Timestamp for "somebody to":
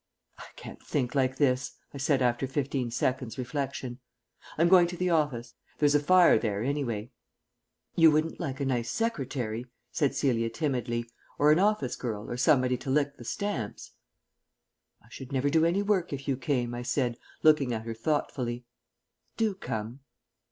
12.37-12.89